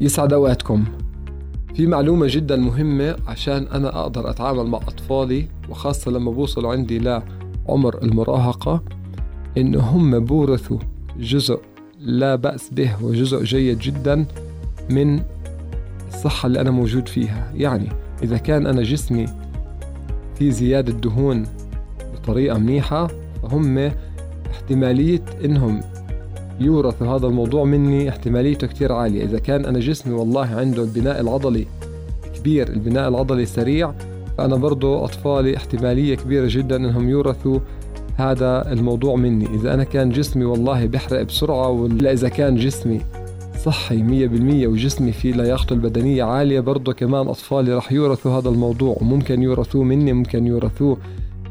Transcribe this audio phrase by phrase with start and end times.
[0.00, 0.84] يسعد اوقاتكم
[1.74, 8.02] في معلومة جدا مهمة عشان أنا أقدر أتعامل مع أطفالي وخاصة لما بوصلوا عندي لعمر
[8.02, 8.82] المراهقة
[9.58, 10.78] إنه هم بورثوا
[11.18, 11.60] جزء
[12.00, 14.26] لا بأس به وجزء جيد جدا
[14.90, 15.20] من
[16.08, 17.52] الصحة اللي أنا موجود فيها.
[17.54, 17.88] يعني
[18.22, 19.26] إذا كان أنا جسمي
[20.38, 21.46] في زيادة دهون
[22.14, 23.08] بطريقة منيحة
[23.42, 23.90] فهم
[24.50, 25.80] احتمالية إنهم
[26.60, 29.24] يورث هذا الموضوع مني احتماليته كتير عالية.
[29.24, 31.66] إذا كان أنا جسمي والله عنده البناء العضلي
[32.38, 33.92] كبير البناء العضلي سريع
[34.38, 37.58] فأنا برضو أطفالي احتمالية كبيرة جدا أنهم يورثوا
[38.16, 39.46] هذا الموضوع مني.
[39.54, 43.00] إذا أنا كان جسمي والله بحرق بسرعة ولا إذا كان جسمي
[43.64, 48.96] صحي مية بالمية وجسمي فيه لياقته البدنية عالية برضه كمان أطفالي رح يورثوا هذا الموضوع.
[49.00, 50.98] وممكن يورثوه مني ممكن يورثوه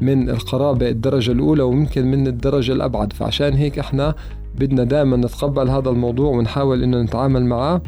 [0.02, 3.14] من القرابة الدرجة الأولى وممكن من الدرجة الأبعد.
[3.14, 4.16] فعشان هيك إحنا
[4.60, 7.82] بدنا دائما نتقبل هذا الموضوع ونحاول إنه نتعامل معاه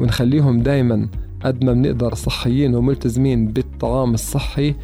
[0.00, 1.08] ونخليهم دائما
[1.44, 4.74] قد ما بنقدر صحيين وملتزمين بالطعام الصحي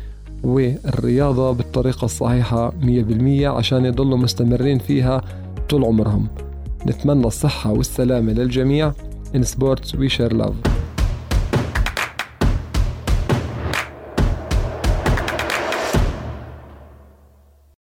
[0.45, 5.23] والرياضة بالطريقة الصحيحة 100% عشان يضلوا مستمرين فيها
[5.69, 6.27] طول عمرهم.
[6.87, 8.93] نتمنى الصحة والسلامة للجميع.
[9.35, 10.68] In sports we share love.